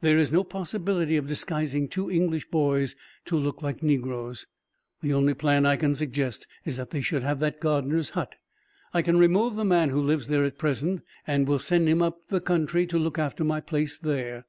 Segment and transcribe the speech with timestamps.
[0.00, 4.46] "There is no possibility of disguising two English boys to look like negroes.
[5.02, 8.36] The only plan I can suggest is that they should have that gardeners' hut.
[8.94, 12.28] I can remove the man who lives there at present, and will send him up
[12.28, 14.46] the country to look after my place there.